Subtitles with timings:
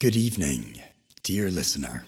[0.00, 0.80] Good evening,
[1.22, 2.06] dear listener,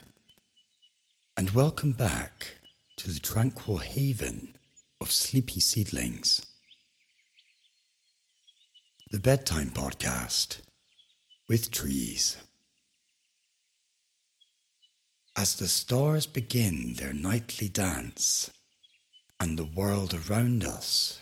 [1.37, 2.55] and welcome back
[2.97, 4.57] to the tranquil haven
[4.99, 6.41] of sleepy seedlings.
[9.11, 10.61] The Bedtime Podcast
[11.51, 12.39] with Trees.
[15.37, 18.51] As the stars begin their nightly dance,
[19.39, 21.21] and the world around us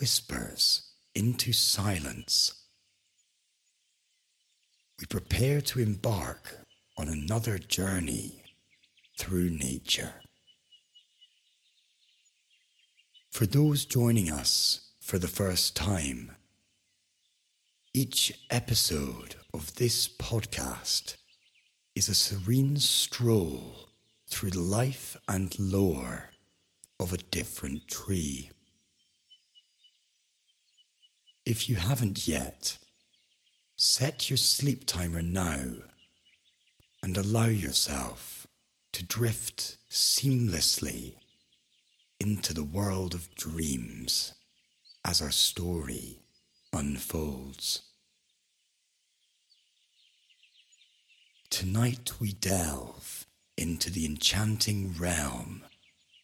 [0.00, 2.59] whispers into silence,
[5.00, 6.58] we prepare to embark
[6.98, 8.42] on another journey
[9.18, 10.12] through nature.
[13.30, 16.32] For those joining us for the first time,
[17.94, 21.16] each episode of this podcast
[21.94, 23.88] is a serene stroll
[24.28, 26.30] through the life and lore
[27.00, 28.50] of a different tree.
[31.46, 32.76] If you haven't yet,
[33.82, 35.58] set your sleep timer now
[37.02, 38.46] and allow yourself
[38.92, 41.14] to drift seamlessly
[42.20, 44.34] into the world of dreams
[45.02, 46.18] as our story
[46.74, 47.80] unfolds.
[51.48, 53.24] Tonight we delve
[53.56, 55.62] into the enchanting realm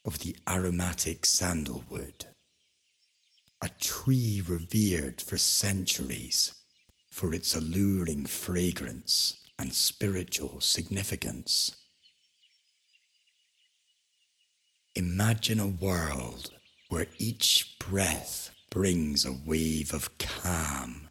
[0.04, 2.26] of the aromatic sandalwood,
[3.62, 6.52] a tree revered for centuries
[7.16, 11.74] for its alluring fragrance and spiritual significance.
[14.94, 16.50] Imagine a world
[16.90, 21.08] where each breath brings a wave of calm,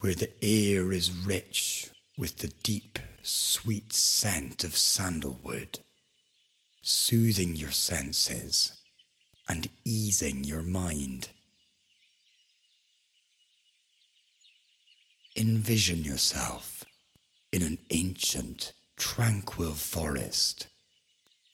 [0.00, 5.80] where the air is rich with the deep, sweet scent of sandalwood,
[6.80, 8.72] soothing your senses
[9.50, 11.28] and easing your mind.
[15.40, 16.84] Envision yourself
[17.52, 20.66] in an ancient, tranquil forest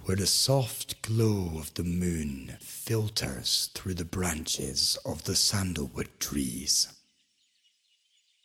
[0.04, 6.88] where the soft glow of the moon filters through the branches of the sandalwood trees.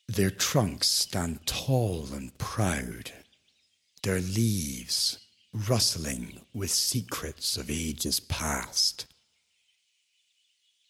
[0.09, 3.13] Their trunks stand tall and proud,
[4.03, 5.19] their leaves
[5.53, 9.06] rustling with secrets of ages past.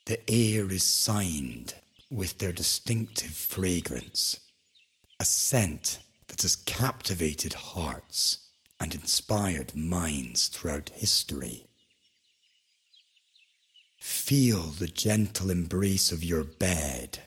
[0.08, 1.76] The air is signed
[2.10, 4.40] with their distinctive fragrance,
[5.20, 8.50] a scent that has captivated hearts
[8.80, 11.66] and inspired minds throughout history.
[14.00, 17.20] Feel the gentle embrace of your bed,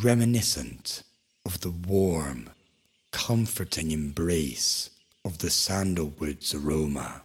[0.00, 1.02] reminiscent
[1.44, 2.50] of the warm,
[3.10, 4.90] comforting embrace
[5.24, 7.22] of the sandalwood's aroma.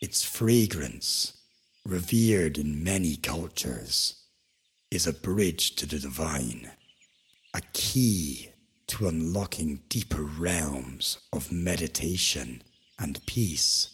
[0.00, 1.33] Its fragrance,
[1.84, 4.14] revered in many cultures,
[4.90, 6.70] is a bridge to the divine,
[7.52, 8.50] a key
[8.86, 12.62] to unlocking deeper realms of meditation
[12.98, 13.90] and peace.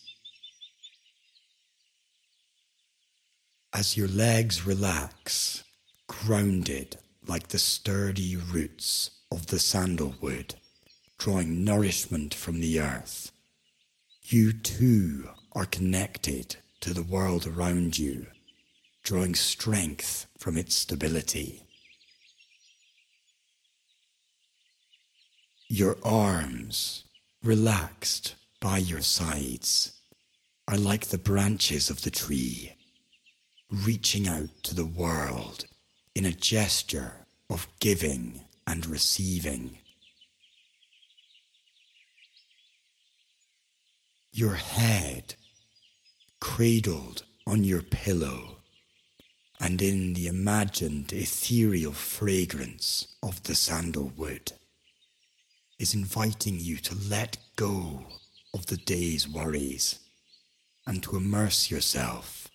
[3.72, 5.64] As your legs relax,
[6.06, 6.96] grounded
[7.26, 10.54] like the sturdy roots of the sandalwood,
[11.18, 13.30] drawing nourishment from the earth,
[14.24, 18.26] you too are connected to the world around you,
[19.02, 21.62] drawing strength from its stability.
[25.68, 27.04] Your arms,
[27.42, 29.92] relaxed by your sides,
[30.66, 32.74] are like the branches of the tree,
[33.70, 35.66] reaching out to the world
[36.14, 37.12] in a gesture
[37.48, 39.78] of giving and receiving.
[44.32, 45.34] Your head
[46.40, 48.56] cradled on your pillow
[49.60, 54.52] and in the imagined ethereal fragrance of the sandalwood
[55.78, 58.04] is inviting you to let go
[58.54, 59.98] of the day's worries
[60.86, 62.48] and to immerse yourself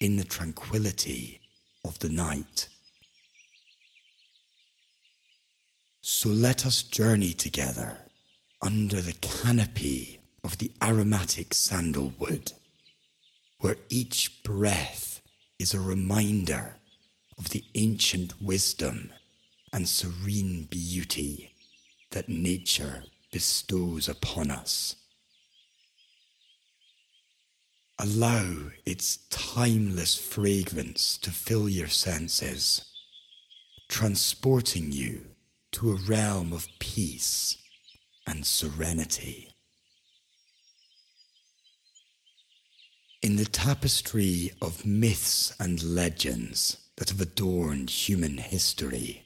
[0.00, 1.40] in the tranquility
[1.84, 2.68] of the night.
[6.00, 7.98] So let us journey together
[8.60, 12.52] under the canopy of the aromatic sandalwood,
[13.64, 15.22] where each breath
[15.58, 16.76] is a reminder
[17.38, 19.10] of the ancient wisdom
[19.72, 21.50] and serene beauty
[22.10, 23.02] that nature
[23.32, 24.96] bestows upon us.
[27.98, 32.84] Allow its timeless fragrance to fill your senses,
[33.88, 35.22] transporting you
[35.72, 37.56] to a realm of peace
[38.26, 39.53] and serenity.
[43.24, 49.24] In the tapestry of myths and legends that have adorned human history,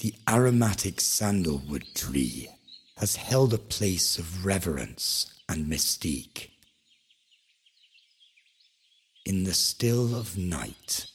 [0.00, 2.48] the aromatic sandalwood tree
[2.96, 6.50] has held a place of reverence and mystique.
[9.24, 11.06] In the still of night,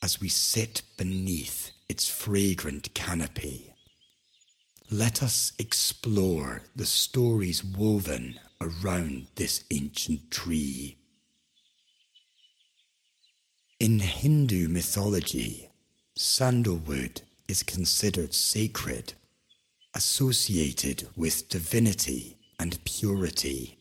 [0.00, 3.74] as we sit beneath its fragrant canopy,
[4.92, 10.98] let us explore the stories woven around this ancient tree.
[13.82, 15.68] In Hindu mythology,
[16.14, 19.14] sandalwood is considered sacred,
[19.92, 23.80] associated with divinity and purity.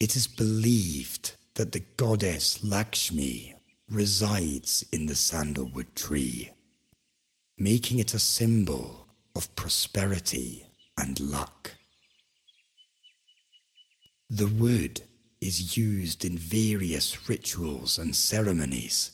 [0.00, 3.54] It is believed that the goddess Lakshmi
[3.88, 6.50] resides in the sandalwood tree,
[7.56, 9.06] making it a symbol
[9.36, 10.66] of prosperity
[10.98, 11.70] and luck.
[14.28, 15.02] The wood
[15.44, 19.10] is used in various rituals and ceremonies,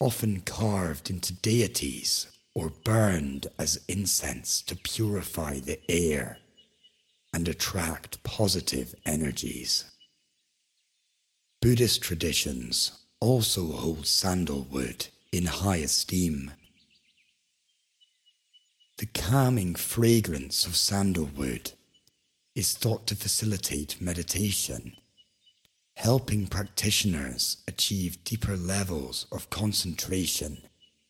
[0.00, 6.38] often carved into deities or burned as incense to purify the air
[7.34, 9.84] and attract positive energies.
[11.60, 16.52] Buddhist traditions also hold sandalwood in high esteem.
[18.96, 21.72] The calming fragrance of sandalwood
[22.54, 24.96] is thought to facilitate meditation,
[26.00, 30.56] helping practitioners achieve deeper levels of concentration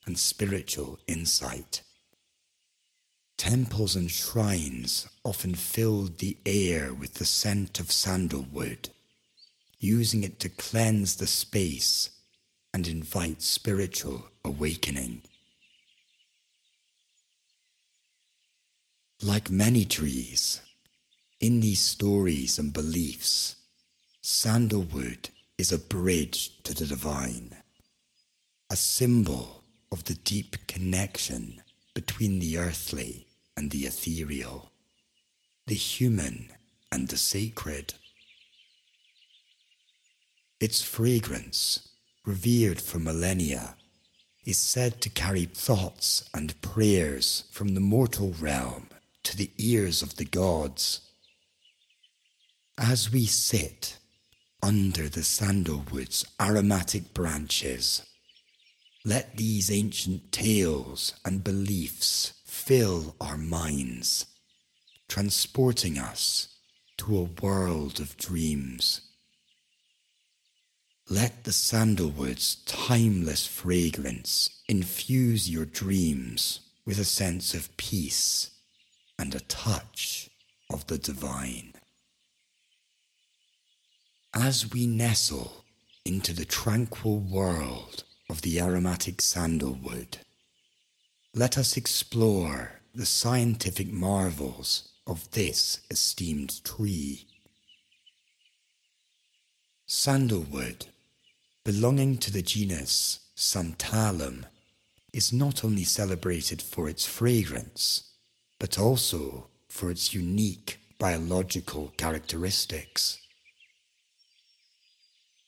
[0.04, 1.80] and spiritual insight.
[3.38, 8.88] Temples and shrines often filled the air with the scent of sandalwood
[9.78, 12.10] using it to cleanse the space
[12.74, 15.22] and invite spiritual awakening.
[19.22, 20.60] Like many trees,
[21.38, 23.54] in these stories and beliefs,
[24.22, 27.56] sandalwood is a bridge to the divine,
[28.68, 31.62] a symbol of the deep connection
[31.94, 33.26] between the earthly
[33.56, 34.70] and the ethereal,
[35.66, 36.50] the human
[36.92, 37.94] and the sacred.
[40.60, 41.88] Its fragrance,
[42.26, 43.74] revered for millennia,
[44.44, 48.88] is said to carry thoughts and prayers from the mortal realm
[49.22, 51.00] to the ears of the gods.
[52.76, 53.96] As we sit
[54.62, 58.02] under the sandalwood's aromatic branches,
[59.04, 64.26] let these ancient tales and beliefs fill our minds,
[65.08, 66.48] transporting us
[66.98, 69.00] to a world of dreams.
[71.08, 78.50] Let the sandalwood's timeless fragrance infuse your dreams with a sense of peace
[79.18, 80.28] and a touch
[80.70, 81.72] of the divine.
[84.34, 85.64] As we nestle
[86.04, 90.18] into the tranquil world of the aromatic sandalwood,
[91.34, 97.26] let us explore the scientific marvels of this esteemed tree.
[99.86, 100.86] Sandalwood
[101.64, 104.44] belonging to the genus Santalum,
[105.12, 108.12] is not only celebrated for its fragrance,
[108.58, 113.18] but also for its unique biological characteristics.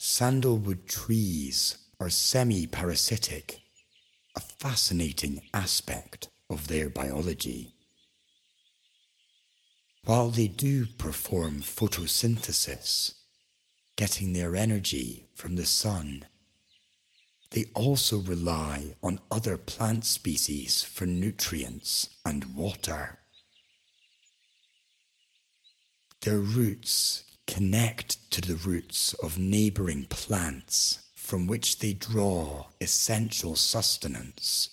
[0.05, 3.61] Sandalwood trees are semi parasitic,
[4.35, 7.77] a fascinating aspect of their biology.
[10.05, 13.15] While they do perform photosynthesis,
[13.95, 16.25] getting their energy from the sun.
[17.53, 23.21] They also rely on other plant species for nutrients and water.
[26.23, 34.69] Their roots connect to the roots of neighboring plants from which they draw essential sustenance,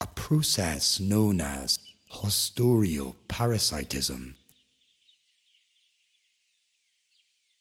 [0.00, 1.78] a process known as
[2.12, 4.36] haustorial parasitism.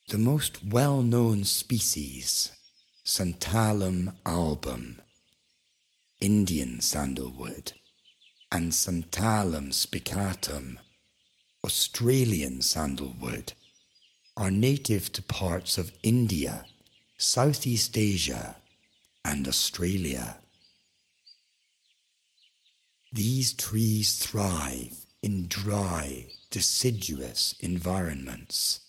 [0.09, 2.51] The most well known species,
[3.05, 5.01] Santalum album,
[6.19, 7.73] Indian sandalwood,
[8.51, 10.77] and Santalum spicatum,
[11.63, 13.53] Australian sandalwood,
[14.37, 16.65] are native to parts of India,
[17.17, 18.55] Southeast Asia,
[19.25, 20.37] and Australia.
[23.11, 28.81] These trees thrive in dry, deciduous environments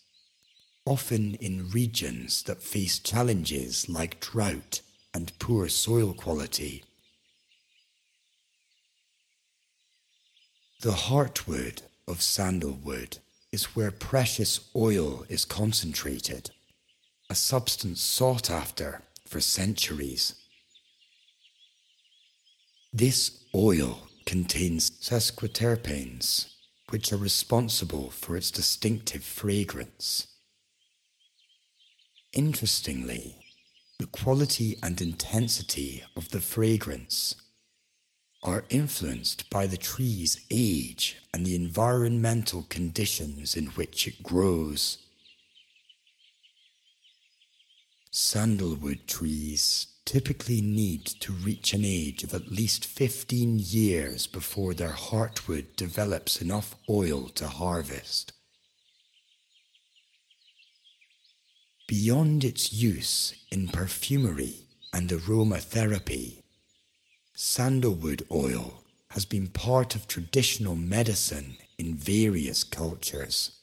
[0.88, 4.80] often in regions that face challenges like drought
[5.12, 6.82] and poor soil quality.
[10.80, 13.18] The heartwood of sandalwood
[13.52, 16.50] is where precious oil is concentrated,
[17.30, 20.34] a substance sought after for centuries.
[22.92, 26.52] This oil contains sesquiterpenes,
[26.90, 30.26] which are responsible for its distinctive fragrance.
[32.32, 33.36] Interestingly,
[33.98, 37.34] the quality and intensity of the fragrance
[38.42, 44.98] are influenced by the tree's age and the environmental conditions in which it grows.
[48.10, 54.92] Sandalwood trees typically need to reach an age of at least 15 years before their
[54.92, 58.32] heartwood develops enough oil to harvest.
[61.86, 66.42] Beyond its use in perfumery and aromatherapy,
[67.40, 73.60] sandalwood oil has been part of traditional medicine in various cultures.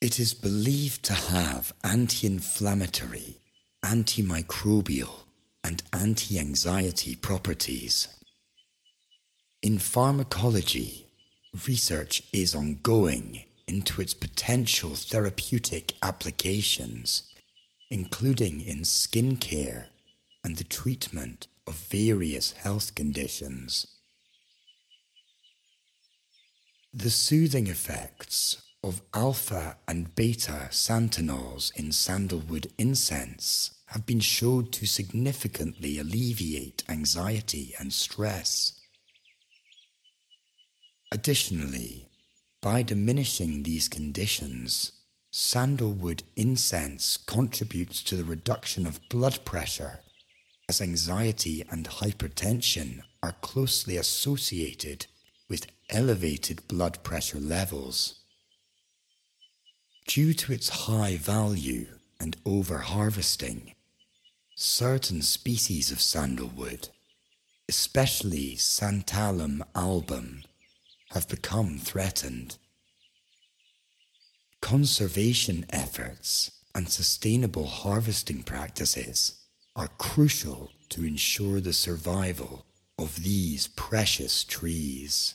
[0.00, 3.36] It is believed to have anti inflammatory,
[3.84, 5.26] antimicrobial,
[5.62, 8.08] and anti anxiety properties.
[9.62, 11.06] In pharmacology,
[11.68, 17.32] research is ongoing into its potential therapeutic applications,
[17.92, 19.86] including in skin care
[20.42, 23.86] and the treatment of various health conditions.
[26.94, 34.86] The soothing effects of alpha and beta santalols in sandalwood incense have been shown to
[34.86, 38.80] significantly alleviate anxiety and stress.
[41.12, 42.08] Additionally,
[42.60, 44.92] by diminishing these conditions,
[45.30, 50.00] sandalwood incense contributes to the reduction of blood pressure,
[50.68, 55.06] as anxiety and hypertension are closely associated
[55.48, 58.16] with elevated blood pressure levels.
[60.08, 61.86] Due to its high value
[62.18, 63.74] and over harvesting,
[64.56, 66.88] certain species of sandalwood,
[67.68, 70.42] especially Santalum album,
[71.10, 72.56] have become threatened.
[74.60, 79.45] Conservation efforts and sustainable harvesting practices
[79.76, 82.64] are crucial to ensure the survival
[82.98, 85.34] of these precious trees.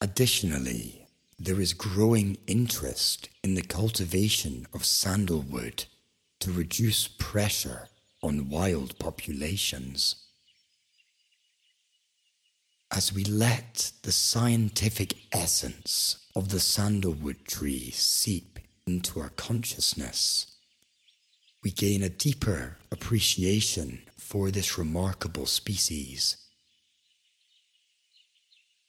[0.00, 1.06] Additionally,
[1.38, 5.84] there is growing interest in the cultivation of sandalwood
[6.40, 7.88] to reduce pressure
[8.22, 10.16] on wild populations.
[12.90, 20.55] As we let the scientific essence of the sandalwood tree seep into our consciousness,
[21.66, 26.36] we gain a deeper appreciation for this remarkable species.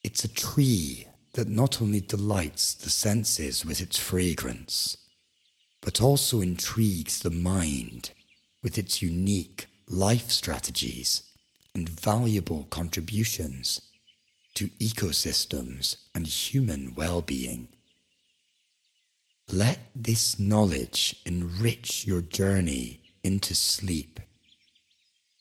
[0.04, 4.96] It's a tree that not only delights the senses with its fragrance,
[5.82, 8.12] but also intrigues the mind
[8.62, 11.24] with its unique life strategies
[11.74, 13.82] and valuable contributions
[14.54, 17.70] to ecosystems and human well being.
[19.52, 24.20] Let this knowledge enrich your journey into sleep,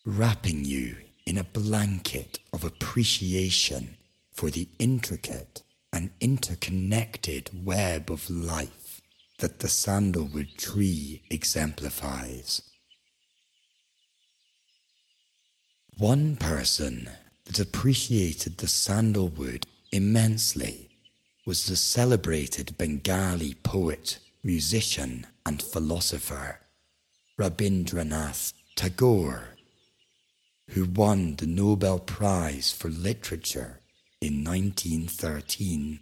[0.05, 0.97] wrapping you
[1.27, 3.97] in a blanket of appreciation
[4.33, 9.01] for the intricate and interconnected web of life
[9.39, 12.63] that the sandalwood tree exemplifies.
[15.99, 17.11] One person
[17.47, 20.86] that appreciated the sandalwood immensely
[21.47, 26.59] was the celebrated Bengali poet, musician, and philosopher
[27.39, 29.57] Rabindranath Tagore,
[30.71, 33.81] who won the Nobel Prize for Literature
[34.21, 36.01] in 1913.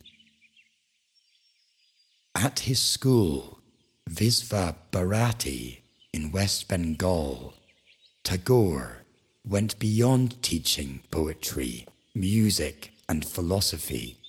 [2.34, 3.60] At his school,
[4.08, 5.82] Visva Bharati
[6.14, 7.52] in West Bengal,
[8.22, 9.04] Tagore
[9.46, 14.23] went beyond teaching poetry, music, and philosophy.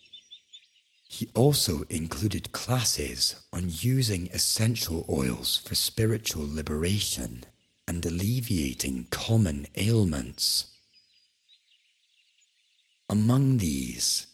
[1.16, 7.46] He also included classes on using essential oils for spiritual liberation
[7.88, 10.66] and alleviating common ailments.
[13.10, 14.28] Among these,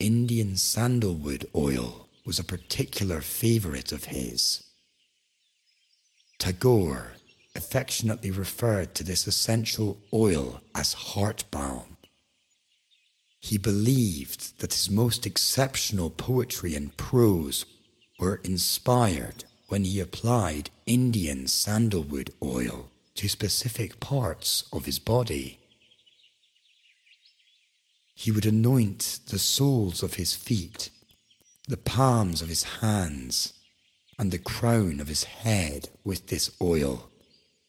[0.00, 4.64] Indian sandalwood oil was a particular favorite of his.
[6.40, 7.12] Tagore
[7.54, 11.93] affectionately referred to this essential oil as heart balm.
[13.44, 17.66] He believed that his most exceptional poetry and prose
[18.18, 25.58] were inspired when he applied Indian sandalwood oil to specific parts of his body.
[28.14, 30.88] He would anoint the soles of his feet,
[31.68, 33.52] the palms of his hands,
[34.18, 37.10] and the crown of his head with this oil,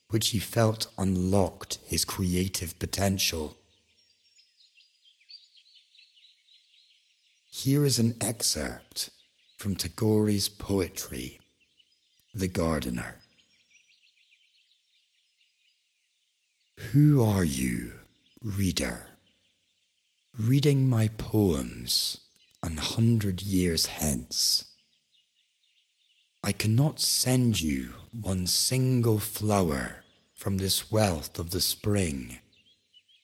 [0.08, 3.58] which he felt unlocked his creative potential.
[7.58, 9.12] Here is an excerpt
[9.58, 11.40] from Tagore's poetry,
[12.34, 13.22] The Gardener.
[16.92, 17.94] Who are you,
[18.44, 19.08] reader,
[20.38, 22.20] reading my poems
[22.62, 24.66] an hundred years hence?
[26.44, 30.04] I cannot send you one single flower
[30.36, 32.40] from this wealth of the spring,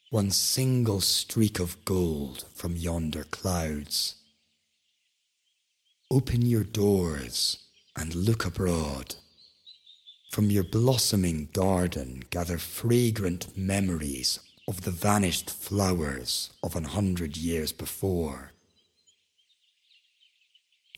[0.10, 4.16] one single streak of gold from yonder clouds.
[6.12, 7.58] Open your doors
[7.96, 9.16] and look abroad.
[10.34, 14.38] From your blossoming garden, gather fragrant memories
[14.68, 18.52] of the vanished flowers of an hundred years before.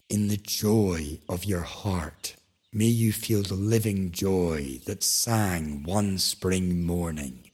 [0.10, 2.36] In the joy of your heart,
[2.74, 7.51] may you feel the living joy that sang one spring morning,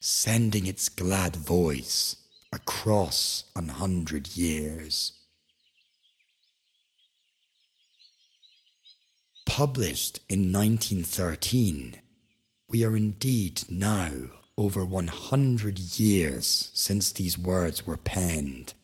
[0.00, 2.16] sending its glad voice
[2.50, 5.12] across an hundred years.
[9.56, 12.00] Published in 1913,
[12.68, 14.10] we are indeed now
[14.58, 18.74] over 100 years since these words were penned.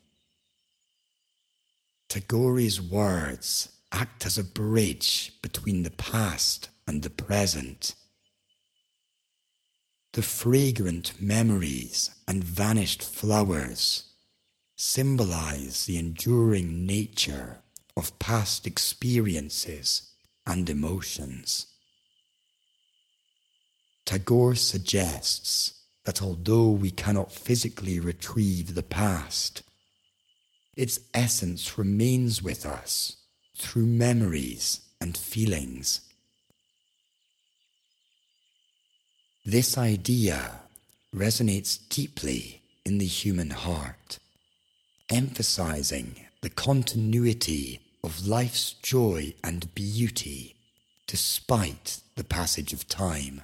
[2.08, 7.96] Tagore's words act as a bridge between the past and the present.
[10.12, 14.04] The fragrant memories and vanished flowers
[14.76, 17.58] symbolize the enduring nature
[17.96, 20.09] of past experiences
[20.46, 21.66] and emotions.
[24.04, 29.62] Tagore suggests that although we cannot physically retrieve the past,
[30.76, 33.16] its essence remains with us
[33.56, 36.00] through memories and feelings.
[39.44, 40.60] This idea
[41.14, 44.18] resonates deeply in the human heart,
[45.08, 50.56] emphasizing the continuity of life's joy and beauty
[51.06, 53.42] despite the passage of time.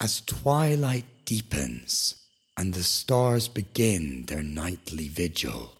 [0.00, 2.16] As twilight deepens
[2.56, 5.76] and the stars begin their nightly vigil,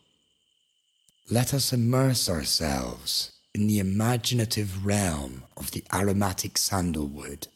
[1.30, 7.48] let us immerse ourselves in the imaginative realm of the aromatic sandalwood.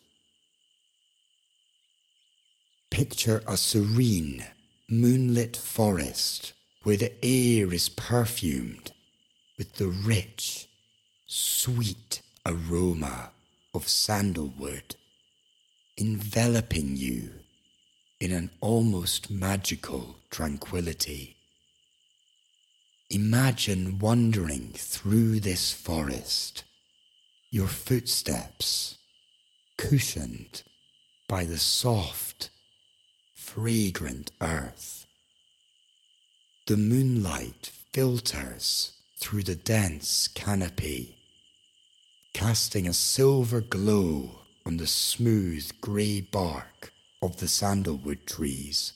[2.90, 4.44] Picture a serene,
[4.88, 6.54] moonlit forest
[6.84, 8.92] where the air is perfumed
[9.58, 10.68] with the rich,
[11.26, 13.30] sweet aroma
[13.74, 14.94] of sandalwood,
[15.96, 17.30] enveloping you
[18.20, 21.36] in an almost magical tranquility.
[23.10, 26.64] Imagine wandering through this forest,
[27.50, 28.98] your footsteps
[29.76, 30.62] cushioned
[31.28, 32.50] by the soft,
[33.34, 34.93] fragrant earth.
[36.66, 41.18] The moonlight filters through the dense canopy,
[42.32, 48.94] casting a silver glow on the smooth grey bark of the sandalwood trees.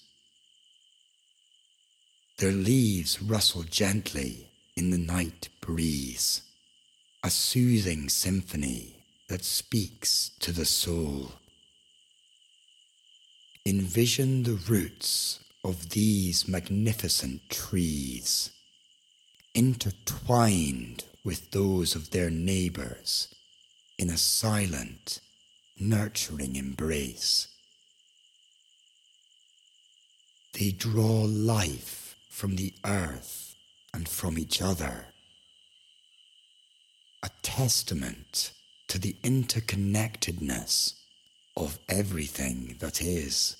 [2.38, 6.40] Their leaves rustle gently in the night breeze,
[7.22, 8.96] a soothing symphony
[9.28, 11.32] that speaks to the soul.
[13.66, 18.50] Envision the roots of these magnificent trees,
[19.54, 23.34] intertwined with those of their neighbors
[23.98, 25.20] in a silent,
[25.78, 27.48] nurturing embrace.
[30.54, 33.54] They draw life from the earth
[33.92, 35.06] and from each other,
[37.22, 38.52] a testament
[38.86, 40.94] to the interconnectedness
[41.56, 43.57] of everything that is.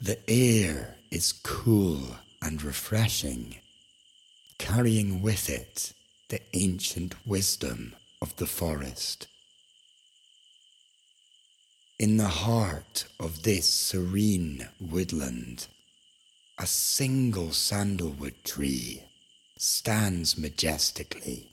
[0.00, 3.56] The air is cool and refreshing,
[4.56, 5.92] carrying with it
[6.28, 9.26] the ancient wisdom of the forest.
[11.98, 15.66] In the heart of this serene woodland,
[16.60, 19.02] a single sandalwood tree
[19.56, 21.50] stands majestically.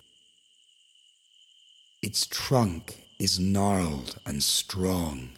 [2.03, 5.29] Its trunk is gnarled and strong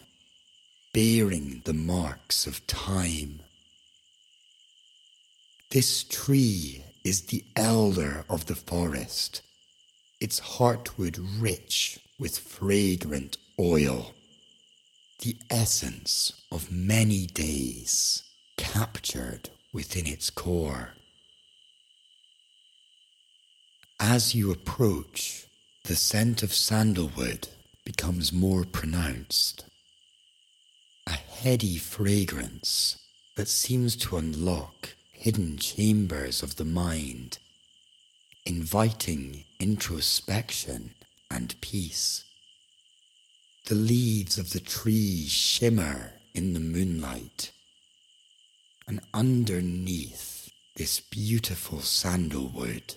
[0.98, 3.40] bearing the marks of time.
[5.70, 9.44] This tree is the elder of the forest,
[10.20, 14.16] its heartwood rich with fragrant oil,
[15.22, 18.24] the essence of many days
[18.58, 20.96] captured within its core.
[24.00, 25.46] As you approach,
[25.84, 27.50] the scent of sandalwood
[27.86, 29.64] becomes more pronounced.
[31.42, 32.98] Heady fragrance
[33.36, 37.38] that seems to unlock hidden chambers of the mind,
[38.44, 40.96] inviting introspection
[41.30, 42.24] and peace.
[43.68, 47.52] The leaves of the trees shimmer in the moonlight,
[48.88, 52.96] and underneath this beautiful sandalwood,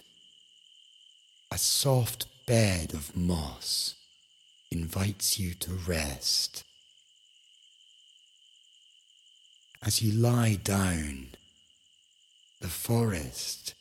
[1.53, 3.96] a soft bed of moss
[4.70, 6.64] invites you to rest.
[9.83, 11.29] As you lie down,
[12.61, 13.73] the forest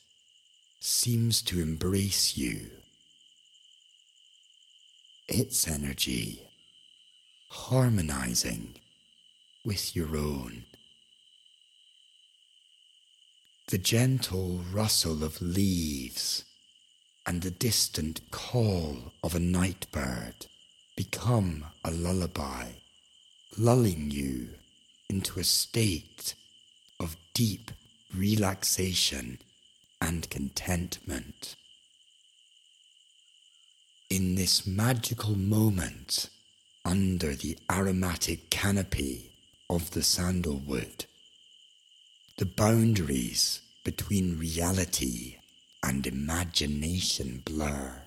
[0.79, 2.71] seems to embrace you.
[5.27, 6.47] Its energy
[7.49, 8.75] harmonizing
[9.65, 10.63] with your own.
[13.67, 16.45] The gentle rustle of leaves
[17.25, 20.45] and the distant call of a night bird
[20.95, 22.67] become a lullaby,
[23.57, 24.58] lulling you
[25.09, 26.35] into a state
[26.99, 27.71] of deep
[28.15, 29.39] relaxation
[30.01, 31.55] and contentment.
[34.09, 36.29] In this magical moment,
[36.85, 39.31] under the aromatic canopy
[39.69, 41.05] of the sandalwood,
[42.37, 45.37] the boundaries between reality
[45.83, 48.03] and imagination blur.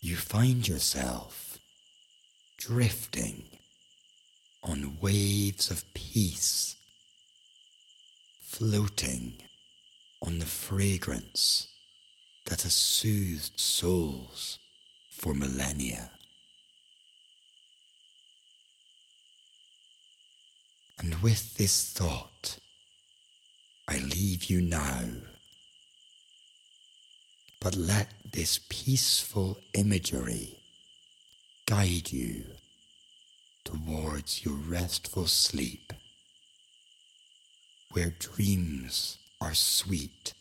[0.00, 1.53] You find yourself
[2.66, 3.44] drifting
[4.62, 6.76] on waves of peace,
[8.40, 9.34] floating
[10.22, 11.68] on the fragrance
[12.46, 14.58] that has soothed souls
[15.10, 16.10] for millennia.
[20.98, 22.58] And with this thought,
[23.86, 25.04] I leave you now.
[27.60, 30.63] But let this peaceful imagery
[31.66, 32.44] guide you
[33.64, 35.92] towards your restful sleep,
[37.92, 40.34] where dreams are sweet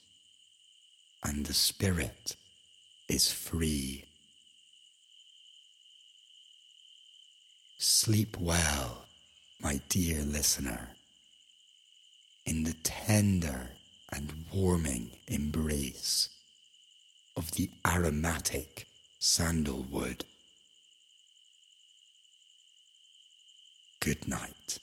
[1.23, 2.35] and the spirit
[3.07, 4.03] is free.
[7.77, 9.05] Sleep well,
[9.59, 10.89] my dear listener
[12.45, 13.69] in the tender
[14.11, 16.29] and warming embrace
[17.37, 18.87] of the aromatic
[19.19, 20.25] sandalwood.
[24.03, 24.79] Good night.